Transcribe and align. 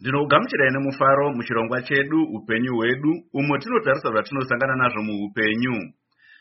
ndinokugamuchirai 0.00 0.70
nemufaro 0.72 1.32
muchirongwa 1.36 1.82
chedu 1.82 2.22
upenyu 2.36 2.76
hwedu 2.76 3.12
umo 3.32 3.58
tinotarisa 3.58 4.10
zvatinosangana 4.10 4.76
nazvo 4.76 5.02
muupenyu. 5.02 5.76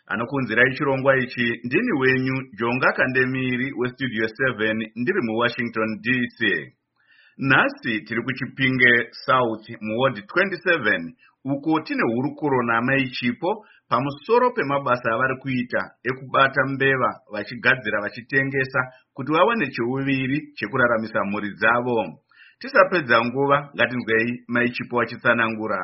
Anokunzirai 0.07 0.75
chirongwa 0.75 1.17
ichi 1.17 1.47
ndini 1.63 1.91
wenyu 1.99 2.35
jonga 2.59 2.91
kandemiri 2.97 3.73
westudio 3.77 4.25
7 4.25 4.91
ndiri 4.95 5.21
muwashington 5.21 5.89
dc 6.01 6.39
nhasi 7.37 8.01
tiri 8.01 8.21
kuchipinge 8.23 9.09
south 9.25 9.65
muward 9.81 10.17
27 10.17 11.11
uko 11.45 11.79
tine 11.79 12.03
hurukuro 12.13 12.63
namai 12.63 13.09
chipo 13.09 13.65
pamusoro 13.89 14.51
pemabasa 14.51 15.11
avari 15.11 15.35
kuita 15.41 15.91
ekubata 16.03 16.65
mbeva 16.65 17.19
vachigadzira 17.33 18.01
vachitengesa 18.01 18.79
kuti 19.13 19.31
vawane 19.31 19.67
cheuviri 19.67 20.37
chekuraramisa 20.55 21.19
mhuri 21.25 21.49
dzavo 21.49 22.19
tisapedza 22.59 23.17
nguva 23.25 23.57
ngatinzwei 23.75 24.43
mai 24.47 24.69
chipo 24.75 24.97
vachitsanangura 24.97 25.79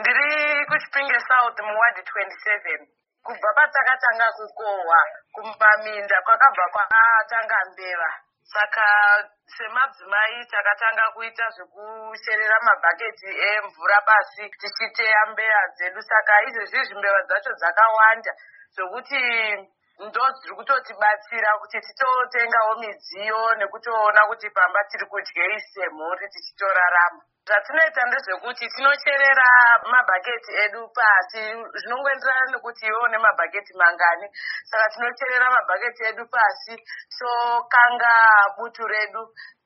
ndiri 0.00 0.66
kuchipinge 0.68 1.18
south 1.28 1.58
muward 1.68 1.96
27 1.96 2.86
kubva 3.24 3.50
patakatanga 3.56 4.26
kukohwa 4.36 5.00
kumaminda 5.34 6.16
kwakabva 6.24 6.64
kwatanga 6.72 7.58
mbeva. 7.72 8.10
Saka 8.52 8.86
semadzimai 9.56 10.46
takatanga 10.50 11.04
kuita 11.14 11.46
zvekusherera 11.54 12.58
mabhaketi 12.66 13.30
emvura 13.50 13.98
pasi 14.06 14.50
tichiteya 14.60 15.26
mbeya 15.32 15.60
dzedu. 15.74 16.02
Saka 16.02 16.42
izvezvizvi 16.48 16.94
mbeva 16.98 17.22
dzacho 17.22 17.52
dzakawanda 17.60 18.32
zvokuti 18.74 19.22
ndo 20.00 20.22
dziri 20.34 20.54
kutotibatsira 20.56 21.58
kuti 21.60 21.78
titotengawo 21.80 22.72
midziyo 22.80 23.54
nekutoona 23.58 24.20
kuti 24.26 24.50
pamba 24.50 24.80
tiri 24.90 25.06
kudyei 25.06 25.60
semhuri 25.60 26.28
tichitorarama. 26.32 27.20
Zvatinoita 27.46 28.02
ndezvekuti 28.06 28.68
tinocherera 28.74 29.48
mabhaketi 29.92 30.52
edu 30.64 30.88
pasi. 30.96 31.42
Zvinongoenderana 31.80 32.50
nekuti 32.52 32.86
iwewo 32.86 33.08
nemabhaketi 33.08 33.72
mangani. 33.74 34.26
Saka 34.70 34.88
tinocherera 34.94 35.50
mabhaketi 35.50 36.02
edu 36.04 36.24
pasi 36.34 36.74
tokanga 37.18 38.14
butu 38.56 38.86
redu 38.86 39.22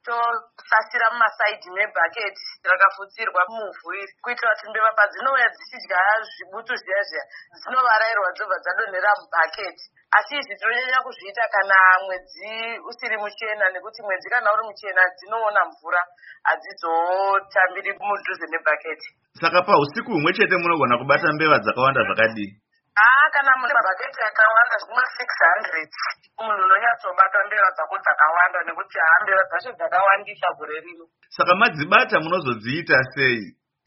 tosasira 0.07 1.07
mumasaidhi 1.13 1.71
mebhaketi 1.77 2.45
rakafutsirwa 2.71 3.43
muvhu 3.55 3.89
iri 4.01 4.13
kuitira 4.23 4.55
kuti 4.55 4.71
mbeva 4.71 4.91
padzinouya 4.99 5.49
dzichidya 5.55 6.01
zvibutu 6.31 6.73
zviya 6.81 7.03
zviya 7.09 7.25
dzinovarairwa 7.61 8.29
dzobva 8.37 8.57
dzadonhera 8.63 9.11
mubhaketi 9.21 9.85
asi 10.17 10.33
izvi 10.39 10.55
tinonyanya 10.59 11.05
kuzviita 11.05 11.45
kana 11.55 11.77
mwedzi 12.05 12.55
usiri 12.89 13.17
muchena 13.23 13.67
nekuti 13.71 14.01
mwedzi 14.03 14.29
kana 14.31 14.53
uri 14.55 14.63
muchena 14.69 15.03
dzinoona 15.17 15.61
mvura 15.71 16.03
hadzizotambiri 16.47 17.91
mudhuze 18.09 18.47
nebhaketi 18.51 19.09
saka 19.41 19.63
pausiku 19.63 20.11
humwe 20.13 20.33
chete 20.37 20.57
munogona 20.57 20.99
kubata 20.99 21.33
mbeva 21.33 21.59
dzakawanda 21.59 22.01
zvakadii 22.07 22.53
haa 23.01 23.27
kana 23.35 23.53
mune 23.61 23.75
mabhaketi 23.79 24.21
akawanda 24.29 24.77
zvimwe 24.83 25.05
six 25.19 25.29
hundred 25.47 25.91
munhu 26.39 26.63
unonyatsobata 26.67 27.39
mbeva 27.47 27.71
dzako 27.77 27.95
dzakawanda 28.05 28.59
nekuti 28.67 28.97
haa 29.05 29.21
mbeva 29.23 29.45
dzacho 29.49 29.71
dzakawandisa 29.79 30.49
gore 30.57 30.81
rino. 30.85 31.05
Saka 31.37 31.53
madzibata 31.61 32.17
munozodziita 32.21 32.97
sei? 33.15 33.43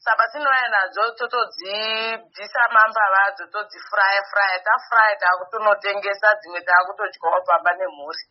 Saka 0.05 0.23
tinouya 0.31 0.67
nadzo 0.73 1.03
totodzibvisa 1.19 2.61
mambava 2.75 3.19
adzo 3.27 3.45
todzifraya 3.53 4.21
fraya 4.31 4.59
tafraya 4.67 5.15
taakutonotengesa 5.21 6.29
dzimwe 6.39 6.61
taakutodyawo 6.67 7.39
pamba 7.47 7.71
nemhuri. 7.79 8.23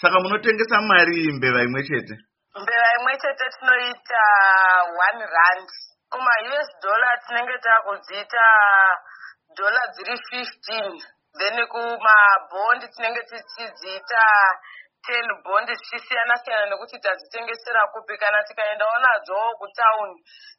Saka 0.00 0.20
munotengesa 0.20 0.78
mari 0.90 1.32
mbeva 1.36 1.60
imwe 1.66 1.82
chete? 1.88 2.14
Mbeva 2.62 2.88
imwe 2.98 3.12
chete 3.22 3.44
tinoita 3.54 4.24
one 5.06 5.22
rand. 5.34 5.68
Kuma-us 6.10 6.68
dollar 6.82 7.16
tinenge 7.26 7.56
taakudziita 7.58 8.44
dhola 9.56 9.82
dziri 9.94 10.16
fifteen 10.30 10.92
then 11.38 11.56
kumabhondi 11.72 12.86
tinenge 12.94 13.22
tichidziita 13.30 14.24
ten 15.06 15.26
bhondi 15.44 15.72
zvichisiyana 15.74 16.34
siyana 16.42 16.66
nekuti 16.70 16.96
tadzitengesera 17.04 17.82
kupi 17.92 18.14
kana 18.22 18.38
tikaendawo 18.48 18.96
nadzo 19.04 19.38
kutauni 19.60 20.16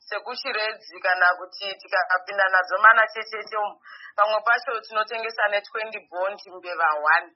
sekuchiredzi 0.08 1.00
kana 1.06 1.26
kuti 1.40 1.68
tikapinda 1.82 2.46
nadzo 2.54 2.78
mana 2.84 3.02
checheche 3.14 3.58
umu. 3.58 3.76
Pamwe 4.16 4.40
pacho 4.48 4.82
tinotengesa 4.86 5.48
netwenty 5.48 6.00
bondi 6.12 6.46
mbeva 6.52 6.90
one. 7.16 7.30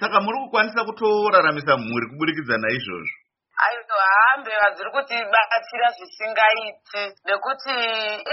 Saka 0.00 0.20
muri 0.20 0.38
kukwanisa 0.38 0.84
kutoraramisa 0.84 1.76
mhuri 1.76 2.06
kuburikidza 2.10 2.56
naizvozvo 2.58 3.25
aiwa 3.64 4.36
mbeva 4.38 4.70
dziri 4.74 4.90
kutibatsira 4.90 5.88
zvisingaiti 5.96 7.02
nekuti 7.26 7.74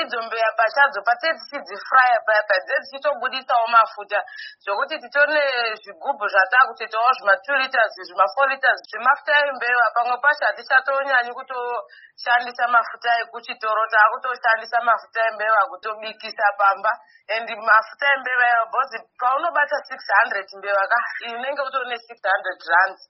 idzo 0.02 0.20
mbeva 0.26 0.52
pachadzo 0.60 1.00
patee 1.08 1.34
tichidzifraya 1.40 2.20
paya 2.28 2.44
paya 2.48 2.62
dzee 2.66 2.80
dzichitobudisawo 2.84 3.68
mafuta 3.76 4.20
zvokuti 4.64 4.96
titori 5.04 5.34
nezvigubhu 5.34 6.26
zvataakutoitawo 6.34 7.10
zvima2 7.18 7.48
liters 7.62 7.94
zvima4 8.08 8.38
liters 8.52 8.80
zvemafuta 8.90 9.34
embeva 9.50 9.86
pamwe 9.96 10.18
pacho 10.24 10.44
hatichatonyanyi 10.46 11.32
kutoshandisa 11.38 12.68
mafuta 12.76 13.10
ekuchitoro 13.24 13.84
taakutoshandisa 13.94 14.78
mafuta 14.90 15.20
embeva 15.30 15.62
kutobikisa 15.72 16.48
pamba 16.60 16.92
and 17.36 17.48
mafuta 17.70 18.06
embeva 18.16 18.46
iwa 18.54 18.66
bhozi 18.74 18.98
paunobata 19.20 19.78
six 19.88 20.00
hundred 20.18 20.48
mbeva 20.60 20.84
ka 20.92 21.00
unenge 21.36 21.62
utori 21.62 21.88
ne-six 21.90 22.20
hundred 22.32 22.60
rands 22.72 23.04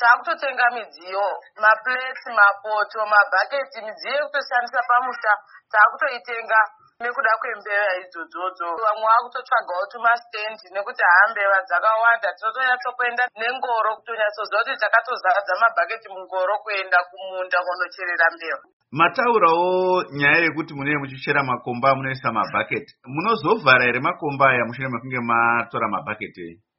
taakutotenga 0.00 0.66
midziyo 0.76 1.26
mapleti 1.62 2.30
mapoto 2.38 3.00
mabhaketi 3.12 3.78
midziyo 3.86 4.14
yekutoshandisa 4.14 4.80
pamusha. 4.88 5.32
Taakutoitenga 5.72 6.60
nekuda 7.02 7.32
kwembeva 7.40 7.88
idzodzodzo. 8.02 8.68
Vamwe 8.84 9.06
vakutotsvagawo 9.12 9.84
tumastendi 9.92 10.66
nekuti 10.74 11.02
haambeva 11.10 11.58
dzakawanda. 11.68 12.28
Tinotonyatsokuenda 12.36 13.24
nengoro 13.40 13.90
kutonyatsoziva 13.96 14.60
kuti 14.64 14.80
takatozadza 14.82 15.54
mabhaketi 15.62 16.08
mungoro 16.14 16.54
kuenda 16.64 16.98
kumunda 17.08 17.58
kunocherera 17.66 18.26
mbeva. 18.34 18.66
Mataurawo 18.98 20.04
nyaya 20.18 20.44
yekuti 20.44 20.72
munee 20.74 21.00
muchichera 21.00 21.42
makomba 21.42 21.94
munoisa 21.96 22.28
mabhaketi. 22.32 22.92
Munozovhara 23.14 23.84
here 23.84 24.00
makomba 24.00 24.44
aya 24.50 24.64
mushure 24.66 24.88
mekunge 24.88 25.20
matora 25.30 25.88
mabhaketi? 25.88 26.42
ei 26.48 26.71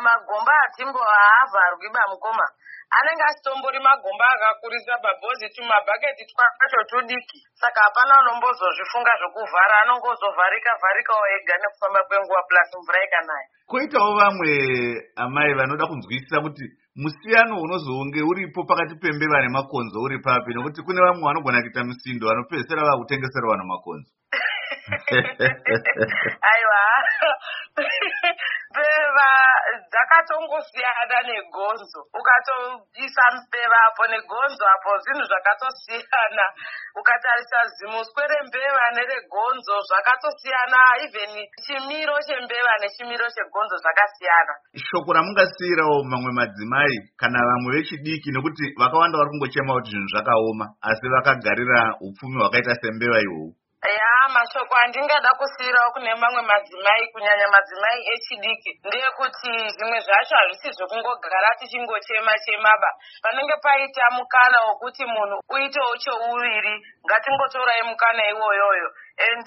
magomba 0.00 0.52
hatimbo 0.60 0.98
haavharwiba 0.98 2.00
mukoma 2.10 2.46
anenge 2.96 3.22
asitombori 3.28 3.78
magomba 3.86 4.24
akakurisa 4.34 4.94
babhozi 5.04 5.46
tumabhaketi 5.54 6.24
twacho 6.30 6.80
tudiki. 6.90 7.38
Saka 7.60 7.80
hapana 7.86 8.12
unombozozvifunga 8.22 9.12
zvokuvhara 9.20 9.74
anongozovharika 9.82 10.70
vharikawo 10.82 11.24
ega 11.36 11.54
nekufamba 11.62 12.00
kwenguva 12.08 12.42
plus 12.48 12.70
mvura 12.80 13.04
ikanaya. 13.06 13.48
Koitawo 13.70 14.10
vamwe 14.20 14.50
amai 15.22 15.54
vanoda 15.58 15.86
kunzwisisa 15.86 16.40
kuti 16.44 16.64
musiyano 17.02 17.54
unozonge 17.64 18.20
uripo 18.30 18.60
pakati 18.64 18.94
pembeva 19.02 19.38
nemakonzo 19.42 19.96
uri 20.02 20.18
papi 20.26 20.54
nokuti 20.54 20.82
kune 20.82 21.00
vamwe 21.00 21.22
vanogona 21.28 21.62
kuita 21.62 21.84
musindo 21.84 22.26
vanopedzisira 22.26 22.88
vakutengesera 22.88 23.50
vanhu 23.50 23.66
makonzo. 23.72 24.10
Aiwa 26.50 26.69
mbeva 28.70 29.28
dzakatongosiyana 29.90 31.18
negonzo. 31.28 32.00
Ukatoisa 32.20 33.24
mbeva 33.34 33.78
apo 33.88 34.02
negonzo 34.12 34.64
apo 34.74 34.90
zvinhu 35.02 35.24
zvakatosiyana. 35.30 36.46
Ukatarisa 37.00 37.58
zimuswe 37.76 38.22
rembeva 38.32 38.84
neregonzo 38.96 39.74
zvakatosiyana. 39.88 40.78
Even 41.04 41.32
chimiro 41.64 42.16
chembeva 42.26 42.72
nechimiro 42.80 43.26
chegonzo 43.34 43.76
zvakasiyana. 43.82 44.54
Shoko 44.86 45.12
ramungasiyirawo 45.12 45.96
mamwe 46.10 46.32
madzimai 46.38 46.96
kana 47.20 47.38
vamwe 47.48 47.70
vechidiki 47.76 48.30
nekuti 48.32 48.64
vakawanda 48.80 49.18
vari 49.18 49.30
kungochema 49.30 49.74
kuti 49.74 49.90
zvinhu 49.90 50.12
zvakaoma 50.12 50.66
asi 50.88 51.06
vakagarira 51.14 51.80
upfumi 52.00 52.36
hwakaita 52.40 52.74
sembeva 52.80 53.18
ihwohwu 53.20 53.59
mashoko 54.30 54.74
andingada 54.76 55.34
kusiyirawo 55.34 55.90
kune 55.92 56.14
mamwe 56.14 56.42
madzimai 56.42 57.06
kunyanya 57.12 57.46
madzimai 57.48 58.00
echidiki 58.14 58.70
ndeyekuti 58.86 59.52
zvimwe 59.74 59.98
zvacho 60.00 60.34
hazvisi 60.36 60.68
zvekungogara 60.76 61.54
tichingochema 61.58 62.32
chemaba. 62.44 62.90
Panenge 63.22 63.56
paita 63.62 64.10
mukana 64.10 64.58
wokuti 64.66 65.04
munhu 65.06 65.36
uitewo 65.48 65.96
chouviri 66.02 66.74
ngatingotorai 67.06 67.82
mukana 67.82 68.22
iwoyoyo. 68.30 68.88
And 69.20 69.46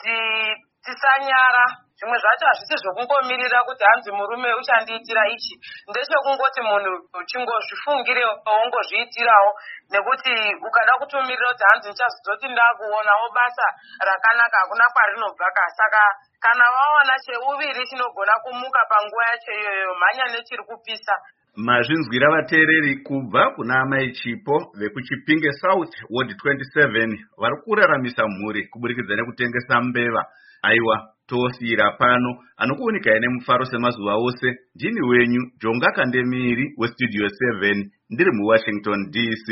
tisanyara. 0.85 1.65
Zvimwe 1.97 2.17
zvacho 2.23 2.45
hazvisi 2.49 2.75
zvokungomirira 2.83 3.59
kuti 3.67 3.83
hanzi 3.89 4.11
murume 4.17 4.49
uchandiitira 4.59 5.23
ichi. 5.35 5.55
Ndechekungoti 5.89 6.61
munhu 6.67 6.91
uchingozvifungire 7.21 8.23
wongozviitirawo 8.45 9.49
nekuti 9.91 10.33
ukada 10.67 10.93
kutomirira 10.99 11.49
kuti 11.51 11.63
hanzi 11.69 11.87
ndichazozoti 11.89 12.47
ndakuonawo 12.53 13.25
basa 13.35 13.67
rakanaka 14.07 14.57
hakuna 14.61 14.85
kwarinobva 14.93 15.47
ka. 15.55 15.63
Saka 15.77 16.01
kana 16.43 16.65
wawana 16.75 17.15
cheuviri 17.25 17.87
chinogona 17.89 18.33
kumuka 18.43 18.79
panguva 18.89 19.23
yacho 19.29 19.51
iyoyo 19.59 19.95
mhanya 19.99 20.25
nechiri 20.33 20.63
kupisa. 20.63 21.13
Mazvinzwira 21.55 22.27
vateereri 22.31 22.95
kubva 23.07 23.49
kuna 23.55 23.79
amai 23.81 24.11
chipo 24.11 24.55
vekuchipinge 24.79 25.51
south 25.61 25.93
ward 26.09 26.29
27 26.31 27.17
vari 27.37 27.57
kuraramisa 27.63 28.27
mhuri 28.27 28.67
kuburikidza 28.67 29.15
nekutengesa 29.15 29.81
mbeva 29.81 30.25
aiwa 30.63 30.97
tosiyira 31.27 31.91
pano. 31.99 32.29
Anokuunikai 32.57 33.19
nemufaro 33.19 33.65
semazuva 33.65 34.15
ose? 34.15 34.47
Ndini 34.75 35.01
wenyu 35.09 35.41
jonga 35.61 35.91
kandemiri 35.95 36.73
westudio 36.77 37.27
7 37.27 37.85
ndiri 38.09 38.31
muwashington 38.31 39.11
dc 39.11 39.47